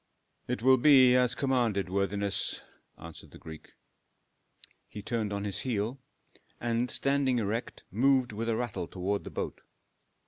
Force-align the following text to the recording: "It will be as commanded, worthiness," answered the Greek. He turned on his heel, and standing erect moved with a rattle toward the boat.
"It 0.47 0.63
will 0.63 0.77
be 0.79 1.13
as 1.15 1.35
commanded, 1.35 1.87
worthiness," 1.87 2.63
answered 2.97 3.29
the 3.29 3.37
Greek. 3.37 3.73
He 4.87 5.03
turned 5.03 5.31
on 5.31 5.43
his 5.43 5.59
heel, 5.59 5.99
and 6.59 6.89
standing 6.89 7.37
erect 7.37 7.83
moved 7.91 8.31
with 8.31 8.49
a 8.49 8.55
rattle 8.57 8.87
toward 8.87 9.25
the 9.25 9.29
boat. 9.29 9.61